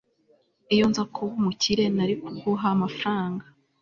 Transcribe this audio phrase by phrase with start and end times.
[0.73, 3.45] iyo nza kuba umukire, nari kuguha amafaranga